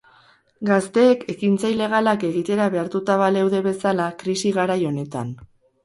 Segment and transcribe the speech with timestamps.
[0.69, 5.37] Gazteek ekintza ilegalak egitera behartuta baleude bezala, krisi garai honetan.